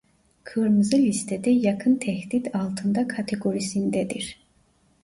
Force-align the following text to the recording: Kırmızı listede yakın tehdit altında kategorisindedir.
Kırmızı 0.43 0.97
listede 0.97 1.49
yakın 1.49 1.95
tehdit 1.95 2.55
altında 2.55 3.07
kategorisindedir. 3.07 4.43